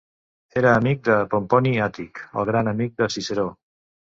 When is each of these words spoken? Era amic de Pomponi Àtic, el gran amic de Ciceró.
Era 0.61 0.71
amic 0.77 1.03
de 1.09 1.17
Pomponi 1.35 1.75
Àtic, 1.89 2.25
el 2.41 2.51
gran 2.51 2.73
amic 2.73 2.99
de 3.03 3.11
Ciceró. 3.17 3.47